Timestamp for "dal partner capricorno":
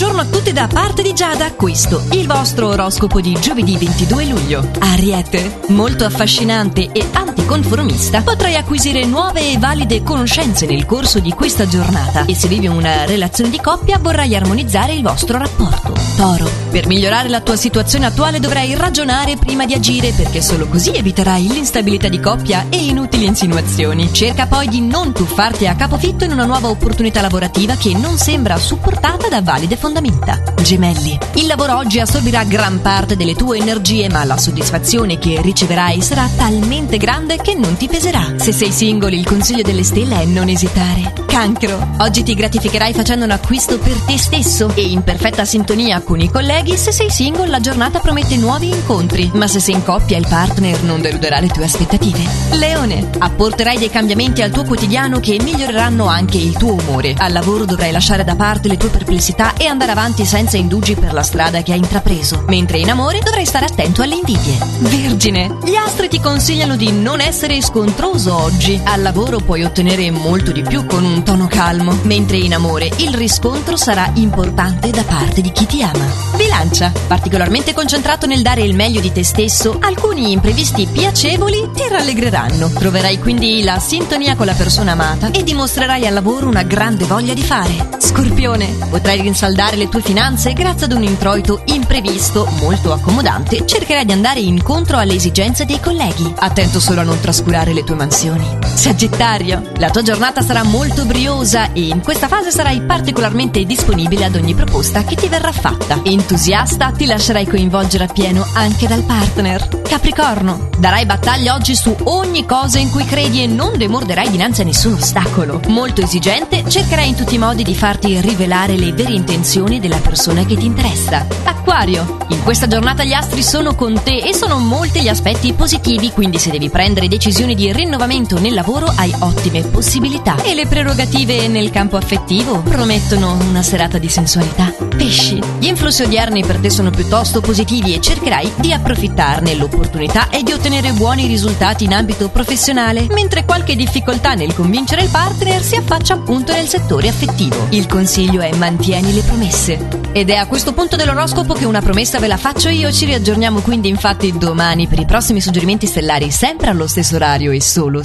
108.86-110.70